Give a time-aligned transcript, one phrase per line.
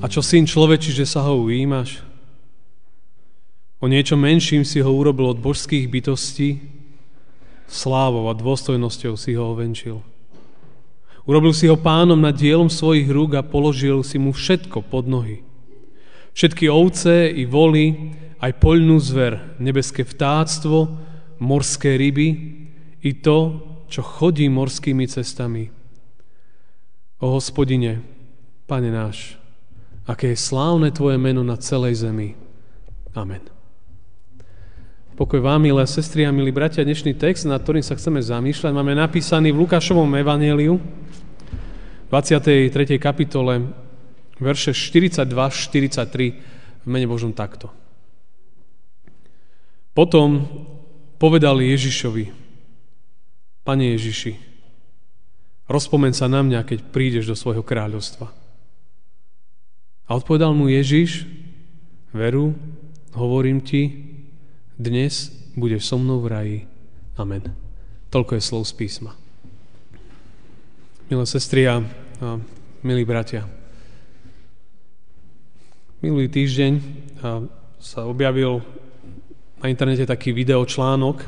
[0.00, 2.00] A čo syn človeči, že sa ho ujímaš?
[3.80, 6.60] O niečo menším si ho urobil od božských bytostí,
[7.68, 10.00] slávou a dôstojnosťou si ho ovenčil.
[11.28, 15.44] Urobil si ho pánom nad dielom svojich rúk a položil si mu všetko pod nohy.
[16.32, 20.96] Všetky ovce i voly, aj poľnú zver, nebeské vtáctvo,
[21.40, 22.28] morské ryby
[23.04, 23.60] i to,
[23.92, 25.68] čo chodí morskými cestami–
[27.20, 28.00] O hospodine,
[28.64, 29.36] Pane náš,
[30.10, 32.34] aké je slávne Tvoje meno na celej zemi.
[33.14, 33.46] Amen.
[35.14, 38.98] Pokoj vám, milé sestry a milí bratia, dnešný text, nad ktorým sa chceme zamýšľať, máme
[38.98, 40.82] napísaný v Lukášovom evaneliu,
[42.10, 42.74] 23.
[42.98, 43.70] kapitole,
[44.42, 47.70] verše 42-43 v mene Božom takto.
[49.94, 50.42] Potom
[51.22, 52.34] povedal Ježišovi,
[53.62, 54.50] Pane Ježiši,
[55.70, 58.39] Rozpomen sa na mňa, keď prídeš do svojho kráľovstva.
[60.10, 61.22] A odpovedal mu Ježiš,
[62.10, 62.50] veru,
[63.14, 64.10] hovorím ti,
[64.74, 66.58] dnes budeš so mnou v raji.
[67.14, 67.54] Amen.
[68.10, 69.14] Toľko je slov z písma.
[71.06, 71.86] Milé sestry a,
[72.82, 73.46] milí bratia,
[76.02, 76.82] minulý týždeň
[77.78, 78.66] sa objavil
[79.62, 81.22] na internete taký videočlánok,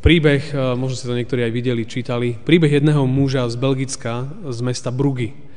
[0.00, 0.48] príbeh,
[0.80, 5.49] možno ste to niektorí aj videli, čítali, príbeh jedného muža z Belgicka, z mesta Brugy.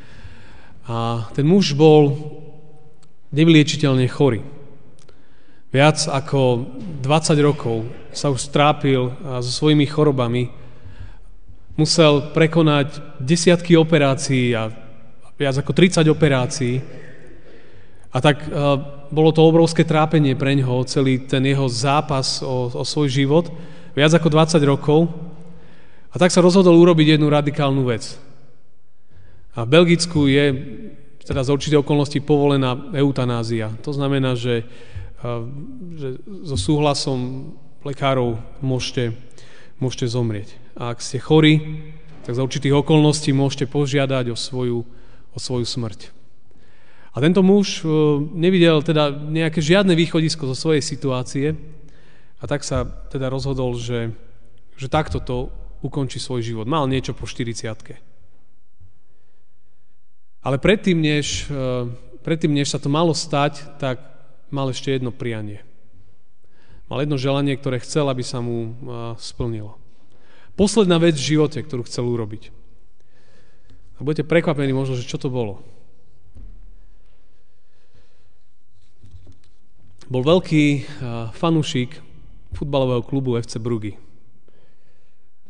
[0.88, 2.16] A ten muž bol
[3.32, 4.44] nevyliečiteľne chorý.
[5.74, 6.70] Viac ako
[7.02, 9.10] 20 rokov sa už strápil
[9.42, 10.54] so svojimi chorobami.
[11.74, 14.70] Musel prekonať desiatky operácií a
[15.34, 16.78] viac ako 30 operácií.
[18.14, 18.50] A tak e,
[19.10, 23.50] bolo to obrovské trápenie pre ňoho, celý ten jeho zápas o, o svoj život
[23.98, 25.10] viac ako 20 rokov
[26.14, 28.18] a tak sa rozhodol urobiť jednu radikálnu vec.
[29.54, 30.46] A v Belgicku je
[31.24, 33.72] teda z určitej okolnosti povolená eutanázia.
[33.86, 34.68] To znamená, že,
[35.96, 37.54] že so súhlasom
[37.86, 39.16] lekárov môžete,
[39.80, 40.50] môžete zomrieť.
[40.76, 41.86] A ak ste chorí,
[42.28, 44.84] tak za určitých okolností môžete požiadať o svoju,
[45.32, 46.12] o svoju smrť.
[47.14, 47.86] A tento muž
[48.34, 51.54] nevidel teda nejaké žiadne východisko zo svojej situácie,
[52.44, 54.12] a tak sa teda rozhodol, že,
[54.76, 55.48] že takto to
[55.80, 56.68] ukončí svoj život.
[56.68, 58.12] Mal niečo po 40
[60.44, 61.88] Ale predtým než, e,
[62.20, 64.04] predtým, než sa to malo stať, tak
[64.52, 65.64] mal ešte jedno prianie.
[66.92, 68.72] Mal jedno želanie, ktoré chcel, aby sa mu e,
[69.16, 69.80] splnilo.
[70.60, 72.52] Posledná vec v živote, ktorú chcel urobiť.
[73.98, 75.64] A budete prekvapení možno, že čo to bolo.
[80.12, 80.82] Bol veľký e,
[81.32, 82.04] fanúšik
[82.52, 83.96] futbalového klubu FC Brugy.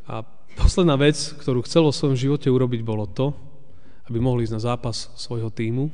[0.06, 0.22] A
[0.54, 3.34] posledná vec, ktorú chcel vo svojom živote urobiť, bolo to,
[4.09, 5.88] aby mohli ísť na zápas svojho týmu.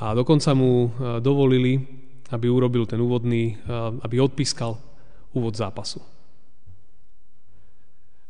[0.00, 1.80] A dokonca mu e, dovolili,
[2.32, 4.80] aby urobil ten úvodný, e, aby odpískal
[5.36, 6.00] úvod zápasu.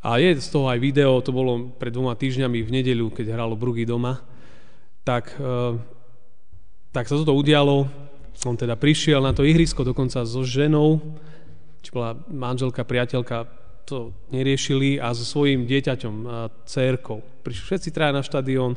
[0.00, 3.54] A je z toho aj video, to bolo pred dvoma týždňami v nedeľu, keď hralo
[3.54, 4.18] Brugy doma,
[5.04, 5.78] tak, e,
[6.90, 8.10] tak sa toto udialo
[8.48, 10.96] on teda prišiel na to ihrisko dokonca so ženou,
[11.84, 13.44] či bola manželka, priateľka,
[13.86, 17.22] to neriešili a so svojím dieťaťom, a dcerkou.
[17.44, 18.76] Prišli všetci traja na štadión,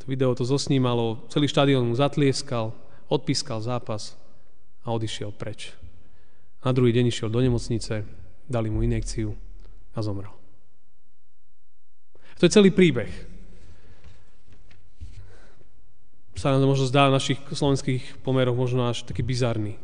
[0.00, 2.74] to video to zosnímalo, celý štadión mu zatlieskal,
[3.08, 4.18] odpískal zápas
[4.82, 5.72] a odišiel preč.
[6.62, 8.06] Na druhý deň išiel do nemocnice,
[8.46, 9.34] dali mu injekciu
[9.94, 10.32] a zomrel.
[12.38, 13.32] To je celý príbeh
[16.42, 19.78] sa nám možno zdá v našich slovenských pomeroch možno až taký bizarný.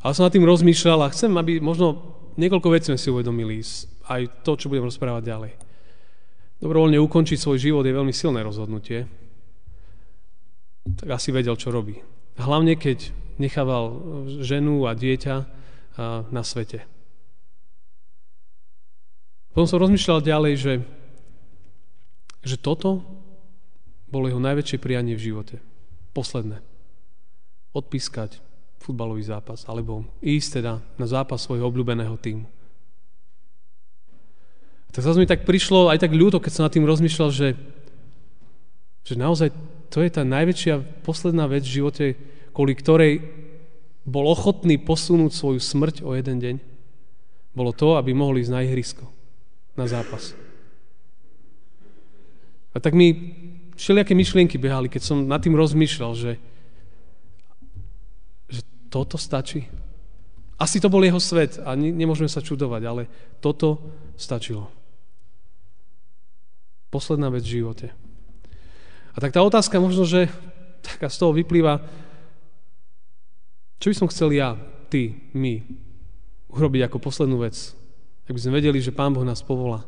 [0.00, 3.60] Ale som nad tým rozmýšľal a chcem, aby možno niekoľko vecí sme si uvedomili,
[4.08, 5.52] aj to, čo budem rozprávať ďalej.
[6.62, 9.04] Dobrovoľne ukončiť svoj život je veľmi silné rozhodnutie.
[10.86, 12.00] Tak asi vedel, čo robí.
[12.40, 13.92] Hlavne, keď nechával
[14.40, 15.34] ženu a dieťa
[16.32, 16.84] na svete.
[19.52, 20.74] Potom som rozmýšľal ďalej, že,
[22.44, 23.04] že toto
[24.08, 25.56] bolo jeho najväčšie prianie v živote.
[26.12, 26.60] Posledné.
[27.72, 28.45] Odpískať
[28.80, 32.46] futbalový zápas, alebo ísť teda na zápas svojho obľúbeného týmu.
[34.94, 37.52] Tak zase mi tak prišlo aj tak ľúto, keď som nad tým rozmýšľal, že,
[39.06, 39.48] Že naozaj
[39.86, 42.04] to je tá najväčšia posledná vec v živote,
[42.50, 43.22] kvôli ktorej
[44.02, 46.56] bol ochotný posunúť svoju smrť o jeden deň.
[47.54, 49.06] Bolo to, aby mohli ísť na ihrisko,
[49.78, 50.34] na zápas.
[52.74, 53.14] A tak mi
[53.78, 56.32] všelijaké myšlienky behali, keď som nad tým rozmýšľal, že,
[58.96, 59.68] toto stačí.
[60.56, 63.02] Asi to bol jeho svet a ne, nemôžeme sa čudovať, ale
[63.44, 63.76] toto
[64.16, 64.72] stačilo.
[66.88, 67.92] Posledná vec v živote.
[69.12, 70.32] A tak tá otázka možno, že
[70.80, 71.84] taká z toho vyplýva,
[73.76, 74.56] čo by som chcel ja,
[74.88, 75.60] ty, my,
[76.48, 77.76] urobiť ako poslednú vec,
[78.24, 79.84] ak by sme vedeli, že Pán Boh nás povolá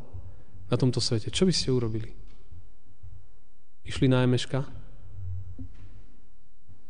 [0.69, 1.33] na tomto svete.
[1.33, 2.13] Čo by ste urobili?
[3.89, 4.69] Išli na Emeška?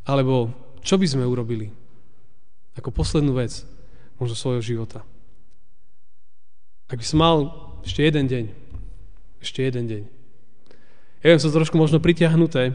[0.04, 0.52] Alebo
[0.84, 1.79] čo by sme urobili
[2.78, 3.66] ako poslednú vec
[4.22, 5.02] možno svojho života?
[6.90, 7.38] Ak by som mal
[7.86, 8.46] ešte jeden deň,
[9.40, 10.04] ešte jeden deň.
[11.22, 12.74] Ja viem, sú trošku možno pritiahnuté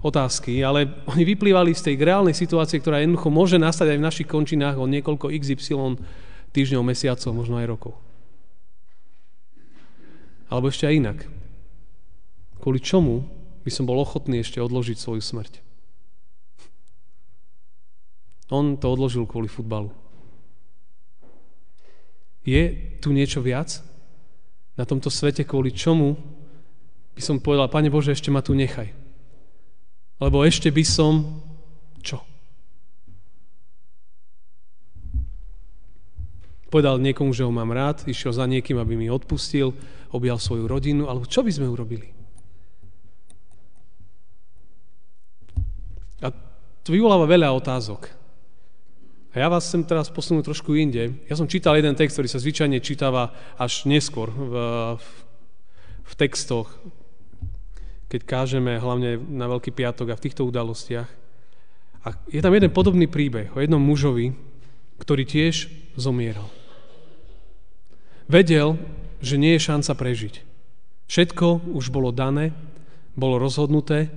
[0.00, 4.28] otázky, ale oni vyplývali z tej reálnej situácie, ktorá jednoducho môže nastať aj v našich
[4.30, 5.98] končinách o niekoľko XY
[6.54, 7.92] týždňov, mesiacov, možno aj rokov.
[10.46, 11.18] Alebo ešte aj inak.
[12.62, 13.26] Kvôli čomu
[13.66, 15.65] by som bol ochotný ešte odložiť svoju smrť?
[18.50, 19.90] On to odložil kvôli futbalu.
[22.46, 23.82] Je tu niečo viac?
[24.78, 26.14] Na tomto svete, kvôli čomu
[27.16, 28.92] by som povedal, Pane Bože, ešte ma tu nechaj.
[30.20, 31.42] Lebo ešte by som
[32.04, 32.20] čo?
[36.68, 39.72] Povedal niekomu, že ho mám rád, išiel za niekým, aby mi odpustil,
[40.12, 42.12] objal svoju rodinu, alebo čo by sme urobili?
[46.20, 46.28] A
[46.84, 48.15] to vyvoláva veľa otázok.
[49.36, 51.12] A ja vás chcem teraz posunúť trošku inde.
[51.28, 54.54] Ja som čítal jeden text, ktorý sa zvyčajne čítava až neskôr v,
[56.08, 56.72] v, textoch,
[58.08, 61.04] keď kážeme hlavne na Veľký piatok a v týchto udalostiach.
[62.08, 64.32] A je tam jeden podobný príbeh o jednom mužovi,
[65.04, 65.68] ktorý tiež
[66.00, 66.48] zomieral.
[68.32, 68.80] Vedel,
[69.20, 70.34] že nie je šanca prežiť.
[71.12, 72.56] Všetko už bolo dané,
[73.12, 74.08] bolo rozhodnuté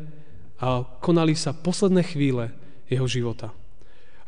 [0.63, 2.55] a konali sa posledné chvíle
[2.87, 3.51] jeho života.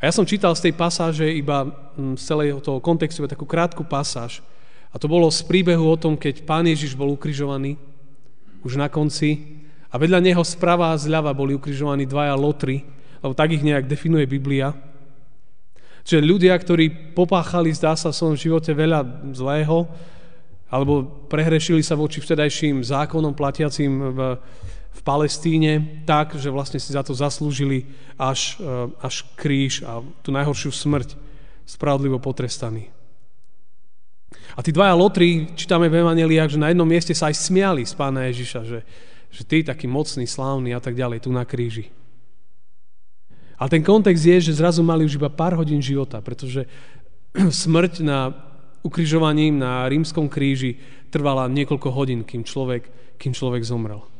[0.02, 3.86] A ja som čítal z tej pasáže iba mm, z celého toho kontextu takú krátku
[3.86, 4.42] pasáž.
[4.90, 7.78] A to bolo z príbehu o tom, keď pán Ježiš bol ukrižovaný
[8.66, 12.82] už na konci a vedľa neho sprava a zľava boli ukrižovaní dvaja lotry,
[13.22, 14.74] lebo tak ich nejak definuje Biblia.
[16.02, 19.86] Čiže ľudia, ktorí popáchali, zdá sa, v svojom živote veľa zlého,
[20.66, 24.18] alebo prehrešili sa voči vtedajším zákonom platiacim v,
[24.92, 27.88] v Palestíne tak, že vlastne si za to zaslúžili
[28.20, 31.16] až, eh, až kríž a tú najhoršiu smrť
[31.64, 32.92] spravodlivo potrestaní.
[34.52, 37.94] A tí dvaja lotri, čítame v Evangeliách, že na jednom mieste sa aj smiali z
[37.96, 38.80] pána Ježiša, že,
[39.32, 41.88] že ty taký mocný, slávny a tak ďalej, tu na kríži.
[43.56, 46.68] A ten kontext je, že zrazu mali už iba pár hodín života, pretože
[47.64, 48.34] smrť na
[48.84, 50.76] ukrižovaním na rímskom kríži
[51.08, 54.11] trvala niekoľko hodín, kým človek, kým človek zomrel.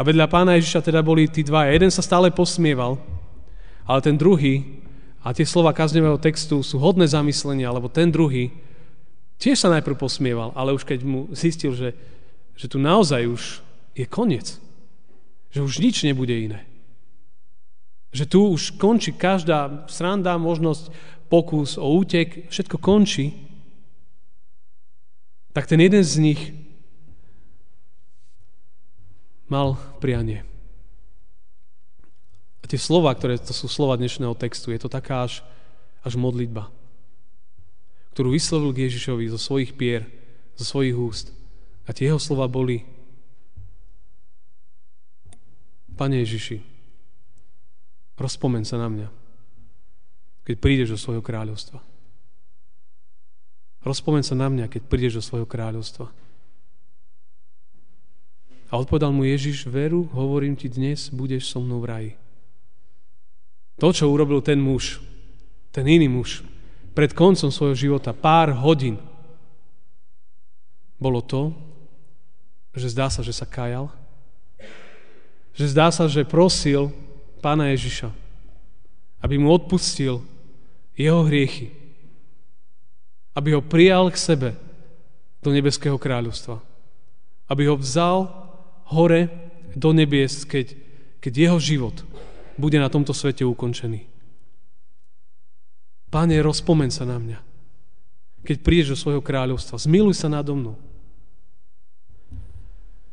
[0.00, 1.68] A vedľa pána Ježiša teda boli tí dva.
[1.68, 2.96] Jeden sa stále posmieval,
[3.84, 4.80] ale ten druhý,
[5.20, 8.48] a tie slova kaznevého textu sú hodné zamyslenia, lebo ten druhý
[9.36, 11.92] tiež sa najprv posmieval, ale už keď mu zistil, že,
[12.56, 13.42] že tu naozaj už
[13.92, 14.56] je koniec,
[15.52, 16.64] že už nič nebude iné.
[18.16, 20.88] Že tu už končí každá sranda, možnosť,
[21.28, 23.36] pokus o útek, všetko končí,
[25.52, 26.40] tak ten jeden z nich
[29.50, 30.46] mal prianie.
[32.62, 35.42] A tie slova, ktoré to sú slova dnešného textu, je to taká až,
[36.06, 36.70] až modlitba,
[38.14, 40.06] ktorú vyslovil k Ježišovi zo svojich pier,
[40.54, 41.34] zo svojich úst.
[41.84, 42.86] A tie jeho slova boli
[46.00, 46.64] Pane Ježiši,
[48.16, 49.08] rozpomen sa na mňa,
[50.48, 51.76] keď prídeš do svojho kráľovstva.
[53.84, 56.08] Rozpomen sa na mňa, keď prídeš do svojho kráľovstva.
[58.70, 62.12] A odpovedal mu Ježiš, veru, hovorím ti dnes, budeš so mnou v raji.
[63.82, 65.02] To, čo urobil ten muž,
[65.74, 66.46] ten iný muž,
[66.94, 69.02] pred koncom svojho života, pár hodín,
[71.02, 71.50] bolo to,
[72.76, 73.90] že zdá sa, že sa kajal,
[75.56, 76.94] že zdá sa, že prosil
[77.42, 78.14] pána Ježiša,
[79.18, 80.22] aby mu odpustil
[80.94, 81.74] jeho hriechy,
[83.34, 84.50] aby ho prijal k sebe
[85.40, 86.60] do nebeského kráľovstva,
[87.48, 88.39] aby ho vzal
[88.90, 89.30] hore
[89.74, 90.74] do nebies, keď,
[91.22, 92.02] keď jeho život
[92.58, 94.04] bude na tomto svete ukončený.
[96.10, 97.38] Pane, rozpomen sa na mňa.
[98.42, 100.76] Keď prídeš do svojho kráľovstva, zmiluj sa nado mnou.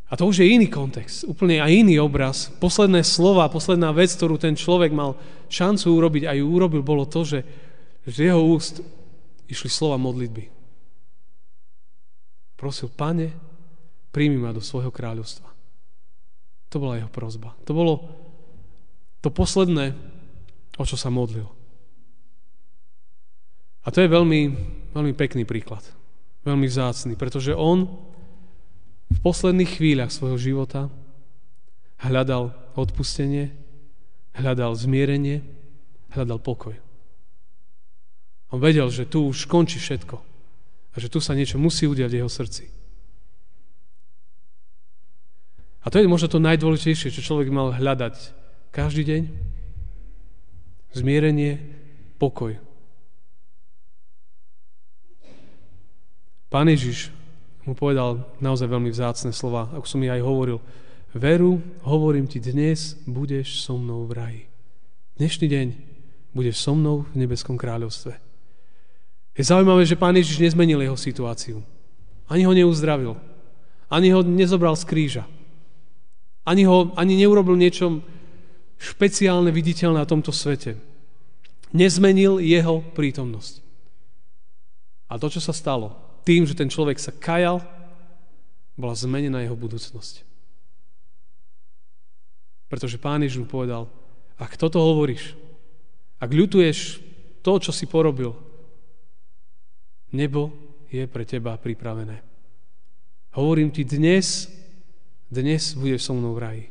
[0.07, 2.47] A to už je iný kontext, úplne aj iný obraz.
[2.63, 5.19] Posledné slova, posledná vec, ktorú ten človek mal
[5.51, 7.43] šancu urobiť a ju urobil, bolo to, že
[8.07, 8.79] z jeho úst
[9.51, 10.47] išli slova modlitby.
[12.55, 13.35] Prosil, pane,
[14.15, 15.56] príjmi ma do svojho kráľovstva.
[16.71, 17.55] To bola jeho prozba.
[17.63, 17.93] To bolo
[19.23, 19.95] to posledné,
[20.77, 21.47] o čo sa modlil.
[23.83, 24.41] A to je veľmi,
[24.91, 25.83] veľmi pekný príklad.
[26.43, 27.87] Veľmi vzácný, pretože on
[29.07, 30.91] v posledných chvíľach svojho života
[32.03, 33.55] hľadal odpustenie,
[34.35, 35.41] hľadal zmierenie,
[36.11, 36.75] hľadal pokoj.
[38.51, 40.15] On vedel, že tu už končí všetko
[40.91, 42.76] a že tu sa niečo musí udiať v jeho srdci.
[45.87, 48.35] A to je možno to najdôležitejšie, čo človek mal hľadať
[48.75, 49.21] každý deň.
[50.91, 51.63] Zmierenie,
[52.19, 52.59] pokoj.
[56.51, 57.15] Pán Ježiš
[57.63, 60.59] mu povedal naozaj veľmi vzácne slova, ako som mi aj hovoril.
[61.15, 64.43] Veru, hovorím ti, dnes budeš so mnou v raji.
[65.15, 65.67] Dnešný deň
[66.35, 68.11] budeš so mnou v nebeskom kráľovstve.
[69.39, 71.63] Je zaujímavé, že pán Ježiš nezmenil jeho situáciu.
[72.27, 73.15] Ani ho neuzdravil.
[73.87, 75.23] Ani ho nezobral z kríža.
[76.47, 77.99] Ani, ho, ani neurobil niečo
[78.79, 80.79] špeciálne viditeľné na tomto svete.
[81.75, 83.59] Nezmenil jeho prítomnosť.
[85.11, 85.91] A to, čo sa stalo,
[86.23, 87.59] tým, že ten človek sa kajal,
[88.79, 90.23] bola zmenená jeho budúcnosť.
[92.71, 93.87] Pretože pán Ježiš mu povedal,
[94.37, 95.33] ak toto hovoríš,
[96.19, 96.99] ak ľutuješ
[97.41, 98.35] to, čo si porobil,
[100.11, 100.51] nebo
[100.87, 102.23] je pre teba pripravené.
[103.35, 104.47] Hovorím ti dnes,
[105.27, 106.65] dnes budeš so mnou v raji.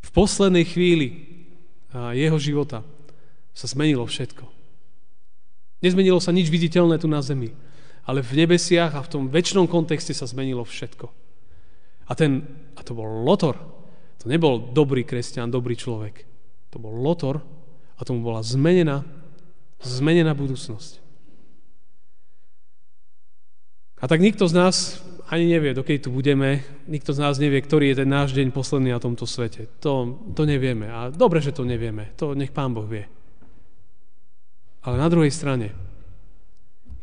[0.00, 1.30] V poslednej chvíli
[1.94, 2.82] jeho života
[3.54, 4.42] sa zmenilo všetko.
[5.80, 7.54] Nezmenilo sa nič viditeľné tu na zemi.
[8.04, 11.06] Ale v nebesiach a v tom väčšnom kontexte sa zmenilo všetko.
[12.10, 12.42] A, ten,
[12.74, 13.54] a to bol Lotor.
[14.20, 16.26] To nebol dobrý kresťan, dobrý človek.
[16.74, 17.38] To bol Lotor
[17.96, 19.06] a tomu bola zmenená,
[19.78, 20.98] zmenená budúcnosť.
[24.00, 24.76] A tak nikto z nás
[25.30, 28.90] ani nevie, dokedy tu budeme, nikto z nás nevie, ktorý je ten náš deň posledný
[28.90, 29.70] na tomto svete.
[29.78, 30.90] To, to nevieme.
[30.90, 32.10] A dobre, že to nevieme.
[32.18, 33.06] To nech Pán Boh vie.
[34.82, 35.70] Ale na druhej strane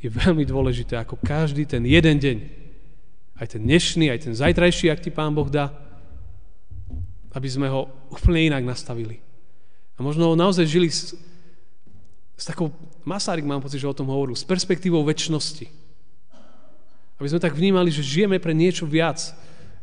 [0.03, 2.38] je veľmi dôležité, ako každý ten jeden deň,
[3.39, 5.72] aj ten dnešný, aj ten zajtrajší, ak ti Pán Boh dá,
[7.31, 9.24] aby sme ho úplne inak nastavili.
[9.96, 11.15] A možno naozaj žili s,
[12.36, 12.75] s takou,
[13.07, 15.87] Masárik mám pocit, že o tom hovoril, s perspektívou väčšnosti.
[17.17, 19.33] Aby sme tak vnímali, že žijeme pre niečo viac,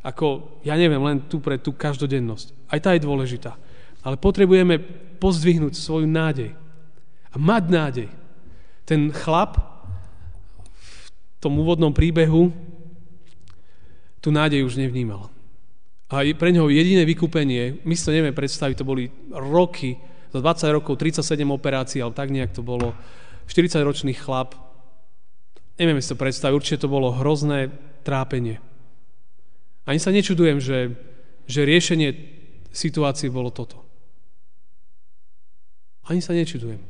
[0.04, 2.70] ako, ja neviem, len tu pre tú každodennosť.
[2.70, 3.56] Aj tá je dôležitá.
[4.04, 4.78] Ale potrebujeme
[5.18, 6.52] pozdvihnúť svoju nádej
[7.32, 8.08] a mať nádej.
[8.84, 9.58] Ten chlap
[10.76, 11.08] v
[11.40, 12.52] tom úvodnom príbehu
[14.20, 15.32] tú nádej už nevnímal.
[16.12, 19.96] A pre neho jediné vykúpenie, my si to nevieme predstaviť, to boli roky,
[20.34, 22.90] za 20 rokov, 37 operácií, ale tak nejak to bolo,
[23.46, 24.58] 40-ročný chlap,
[25.78, 27.70] nevieme si to predstaviť, určite to bolo hrozné
[28.06, 28.60] trápenie.
[29.84, 30.96] Ani sa nečudujem, že,
[31.44, 32.10] že riešenie
[32.72, 33.84] situácie bolo toto.
[36.04, 36.80] Ani sa nečudujem.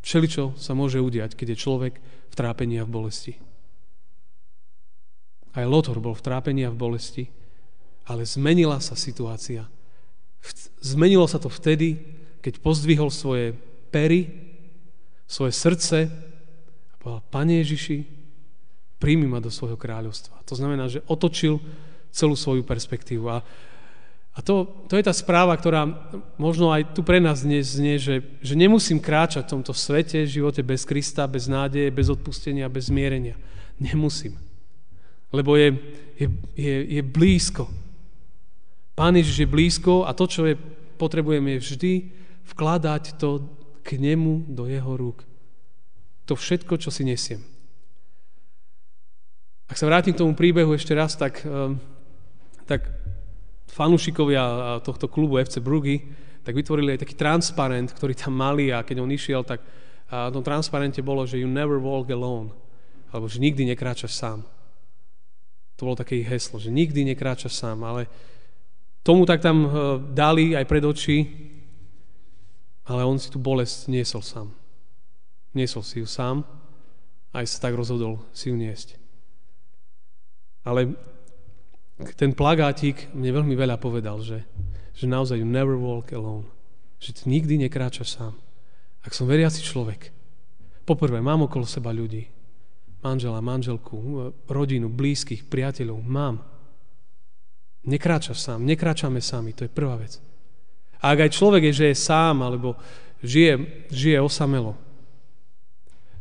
[0.00, 3.34] Všeličo sa môže udiať, keď je človek v trápení a v bolesti.
[5.52, 7.24] Aj Lotor bol v trápení a v bolesti,
[8.08, 9.68] ale zmenila sa situácia.
[10.80, 12.00] Zmenilo sa to vtedy,
[12.40, 13.52] keď pozdvihol svoje
[13.92, 14.49] pery,
[15.30, 16.10] svoje srdce
[16.90, 18.02] a povedal, Pane Ježiši,
[18.98, 20.42] príjmi ma do svojho kráľovstva.
[20.50, 21.62] To znamená, že otočil
[22.10, 23.30] celú svoju perspektívu.
[23.30, 23.38] A
[24.30, 25.90] a to, to je tá správa, ktorá
[26.38, 30.34] možno aj tu pre nás dnes znie, že, že nemusím kráčať v tomto svete, v
[30.38, 33.34] živote bez Krista, bez nádeje, bez odpustenia, bez zmierenia.
[33.82, 34.38] Nemusím.
[35.34, 35.74] Lebo je,
[36.14, 37.66] je, je, je blízko.
[38.94, 40.54] Pán Ježiš je blízko a to, čo je,
[40.94, 41.92] potrebujeme, je vždy
[42.54, 43.44] vkladať to
[43.82, 45.24] k nemu do jeho rúk.
[46.28, 47.42] To všetko, čo si nesiem.
[49.70, 51.74] Ak sa vrátim k tomu príbehu ešte raz, tak, eh,
[52.66, 52.86] tak
[53.70, 56.02] fanúšikovia tohto klubu FC Brugy,
[56.42, 59.62] tak vytvorili aj taký transparent, ktorý tam mali a keď on išiel, tak
[60.10, 62.50] na tom transparente bolo, že you never walk alone,
[63.14, 64.42] alebo že nikdy nekráčaš sám.
[65.78, 68.10] To bolo také heslo, že nikdy nekráčaš sám, ale
[69.06, 69.68] tomu tak tam e,
[70.12, 71.16] dali aj pred oči,
[72.90, 74.50] ale on si tú bolesť niesol sám.
[75.54, 76.42] Niesol si ju sám,
[77.30, 78.98] aj sa tak rozhodol si ju niesť.
[80.66, 80.98] Ale
[82.18, 84.42] ten plagátik mne veľmi veľa povedal, že,
[84.98, 86.50] že naozaj you never walk alone.
[86.98, 88.34] Že ty nikdy nekráčaš sám.
[89.06, 90.10] Ak som veriaci človek,
[90.82, 92.26] poprvé mám okolo seba ľudí,
[93.00, 96.02] manžela, manželku, rodinu, blízkych, priateľov.
[96.04, 96.42] Mám.
[97.86, 100.20] Nekráčaš sám, nekráčame sami, to je prvá vec.
[101.00, 102.76] A ak aj človek je, že je sám, alebo
[103.24, 104.76] žije, žije osamelo,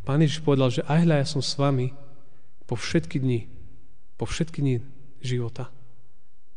[0.10, 1.94] Pán Ježiš povedal, že aj hľa, ja som s vami
[2.66, 3.46] po všetky dni,
[4.18, 4.82] po všetky dni
[5.22, 5.70] života.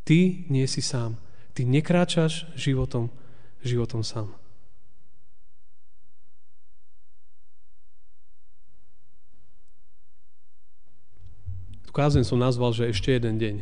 [0.09, 1.21] Ty nie si sám.
[1.53, 3.13] Ty nekráčaš životom,
[3.61, 4.33] životom sám.
[11.85, 13.57] Tu kázen som nazval, že ešte jeden deň.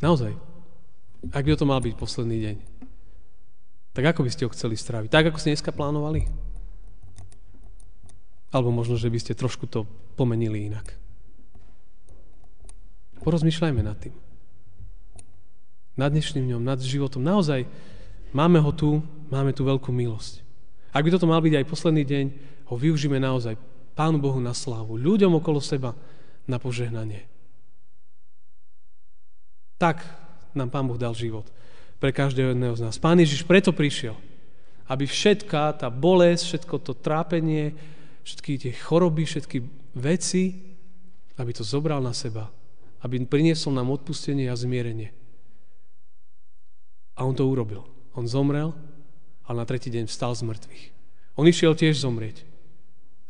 [0.00, 0.32] Naozaj.
[1.36, 2.77] Ak by to mal byť posledný deň.
[3.98, 5.10] Tak ako by ste ho chceli stráviť?
[5.10, 6.30] Tak, ako ste dneska plánovali?
[8.54, 10.94] Alebo možno, že by ste trošku to pomenili inak.
[13.26, 14.14] Porozmýšľajme nad tým.
[15.98, 17.26] Nad dnešným dňom, nad životom.
[17.26, 17.66] Naozaj
[18.30, 19.02] máme ho tu,
[19.34, 20.46] máme tu veľkú milosť.
[20.94, 22.24] Ak by toto mal byť aj posledný deň,
[22.70, 23.58] ho využíme naozaj
[23.98, 25.90] Pánu Bohu na slávu, ľuďom okolo seba
[26.46, 27.26] na požehnanie.
[29.74, 30.06] Tak
[30.54, 31.50] nám Pán Boh dal život
[31.98, 32.96] pre každého jedného z nás.
[32.98, 34.14] Pán Ježiš preto prišiel,
[34.86, 37.74] aby všetká tá bolesť, všetko to trápenie,
[38.22, 39.58] všetky tie choroby, všetky
[39.98, 40.68] veci,
[41.38, 42.50] aby to zobral na seba,
[43.02, 45.14] aby priniesol nám odpustenie a zmierenie.
[47.18, 47.86] A on to urobil.
[48.14, 48.74] On zomrel,
[49.46, 50.84] ale na tretí deň vstal z mŕtvych.
[51.38, 52.46] On išiel tiež zomrieť,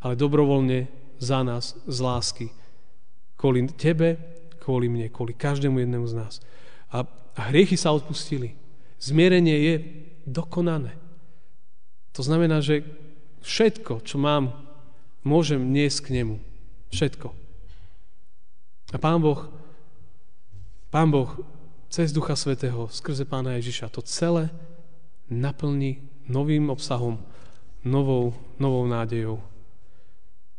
[0.01, 2.47] ale dobrovoľne za nás, z lásky.
[3.39, 4.17] Kvôli tebe,
[4.59, 6.33] kvôli mne, kvôli každému jednému z nás.
[6.91, 8.58] A, a hriechy sa odpustili.
[8.99, 9.75] Zmierenie je
[10.27, 10.95] dokonané.
[12.13, 12.83] To znamená, že
[13.41, 14.51] všetko, čo mám
[15.23, 16.35] môžem niesť k nemu.
[16.91, 17.31] Všetko.
[18.91, 19.47] A Pán Boh,
[20.89, 21.29] Pán Boh
[21.89, 24.49] cez Ducha Svetého, skrze Pána Ježiša, to celé
[25.29, 27.21] naplní novým obsahom,
[27.85, 29.41] novou, novou nádejou.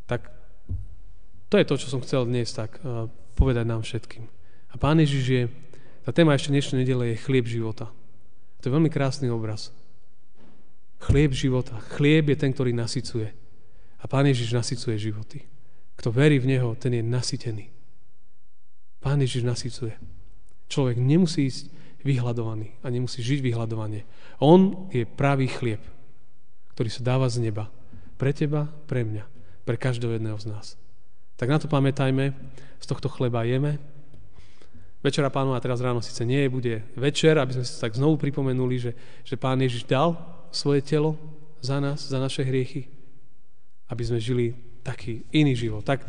[0.07, 0.31] Tak
[1.51, 4.27] to je to, čo som chcel dnes tak uh, povedať nám všetkým.
[4.71, 5.43] A Pán Ježiš je,
[6.07, 7.91] tá téma ešte dnešnej nedele je chlieb života.
[8.61, 9.73] To je veľmi krásny obraz.
[11.01, 11.81] Chlieb života.
[11.97, 13.33] Chlieb je ten, ktorý nasycuje.
[14.01, 15.49] A Pán Ježiš nasycuje životy.
[15.97, 17.73] Kto verí v Neho, ten je nasytený.
[19.01, 19.97] Pán Ježiš nasycuje.
[20.69, 21.73] Človek nemusí ísť
[22.05, 24.05] vyhľadovaný a nemusí žiť vyhľadovanie.
[24.41, 25.81] On je pravý chlieb,
[26.77, 27.69] ktorý sa dáva z neba.
[28.17, 29.25] Pre teba, pre mňa,
[29.65, 30.67] pre každého jedného z nás.
[31.41, 32.37] Tak na to pamätajme,
[32.81, 33.81] z tohto chleba jeme.
[35.01, 38.77] Večera pánova teraz ráno síce nie je, bude večer, aby sme si tak znovu pripomenuli,
[38.77, 38.93] že,
[39.25, 40.13] že pán Ježiš dal
[40.53, 41.17] svoje telo
[41.65, 42.85] za nás, za naše hriechy,
[43.89, 44.53] aby sme žili
[44.85, 45.89] taký iný život.
[45.89, 46.05] Tak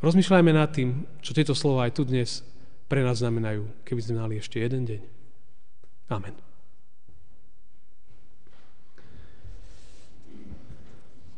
[0.00, 2.40] rozmýšľajme nad tým, čo tieto slova aj tu dnes
[2.88, 5.00] pre nás znamenajú, keby sme mali ešte jeden deň.
[6.12, 6.36] Amen.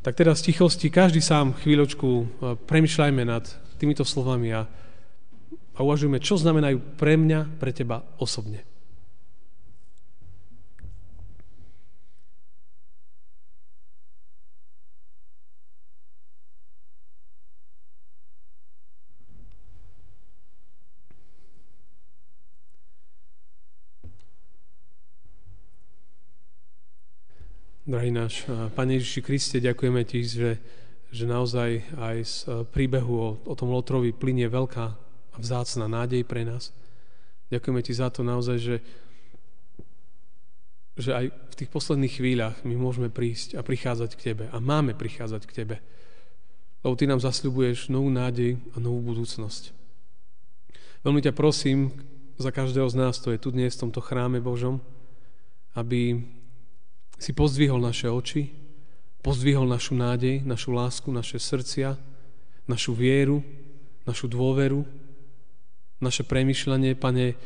[0.05, 2.25] Tak teraz z tichosti každý sám chvíľočku e,
[2.69, 3.49] premyšľajme nad
[3.81, 4.69] týmito slovami a,
[5.75, 8.63] a uvažujme, čo znamenajú pre mňa, pre teba osobne.
[27.85, 30.57] Drahý náš Pane Ježiši Kriste, ďakujeme Ti, že,
[31.13, 35.05] že naozaj aj z e, príbehu o, o tom Lotrovi plinie veľká
[35.35, 36.71] a vzácna nádej pre nás.
[37.51, 38.77] Ďakujeme Ti za to naozaj, že,
[40.95, 44.45] že aj v tých posledných chvíľach my môžeme prísť a prichádzať k Tebe.
[44.55, 45.77] A máme prichádzať k Tebe.
[46.87, 49.75] Lebo Ty nám zasľubuješ novú nádej a novú budúcnosť.
[51.05, 51.93] Veľmi ťa prosím
[52.41, 54.81] za každého z nás, to je tu dnes v tomto chráme Božom,
[55.77, 56.25] aby
[57.21, 58.51] si pozdvihol naše oči,
[59.23, 61.95] pozdvihol našu nádej, našu lásku, naše srdcia,
[62.67, 63.45] našu vieru,
[64.09, 64.85] našu dôveru,
[66.03, 67.37] naše premyšľanie, Pane,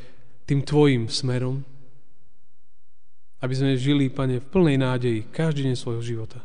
[0.48, 1.66] tým Tvojim smerom,
[3.44, 6.40] aby sme žili, Pane, v plnej nádeji každý deň svojho života.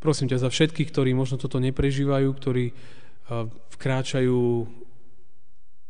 [0.00, 2.76] Prosím ťa za všetkých, ktorí možno toto neprežívajú, ktorí
[3.72, 4.68] vkráčajú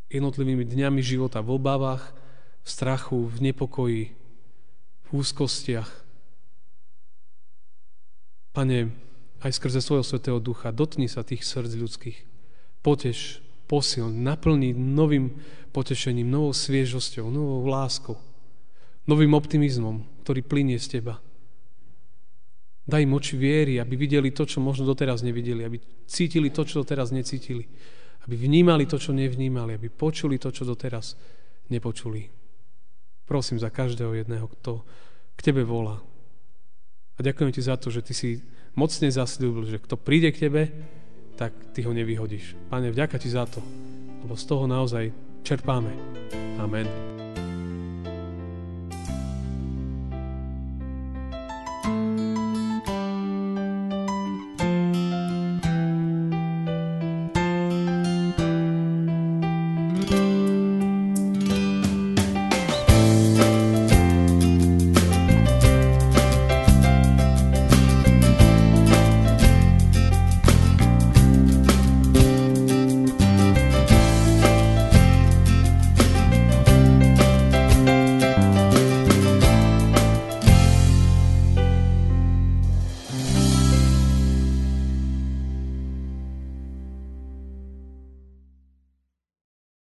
[0.07, 2.15] jednotlivými dňami života v obavách,
[2.63, 4.03] v strachu, v nepokoji,
[5.05, 5.91] v úzkostiach.
[8.55, 8.95] Pane,
[9.43, 12.19] aj skrze svojho Svetého Ducha, dotni sa tých srdc ľudských.
[12.81, 15.35] Potež, posil, naplni novým
[15.75, 18.17] potešením, novou sviežosťou, novou láskou,
[19.11, 21.19] novým optimizmom, ktorý plinie z Teba.
[22.85, 26.85] Daj im oči viery, aby videli to, čo možno doteraz nevideli, aby cítili to, čo
[26.85, 27.65] doteraz necítili,
[28.29, 31.17] aby vnímali to, čo nevnímali, aby počuli to, čo doteraz
[31.73, 32.29] nepočuli.
[33.25, 34.85] Prosím za každého jedného, kto
[35.33, 36.05] k Tebe volá.
[37.17, 38.45] A ďakujem Ti za to, že Ty si
[38.77, 40.63] mocne zasľúbil, že kto príde k Tebe,
[41.37, 42.57] tak Ty ho nevyhodíš.
[42.69, 43.63] Pane, vďaka Ti za to,
[44.23, 45.91] lebo z toho naozaj čerpáme.
[46.59, 47.14] Amen.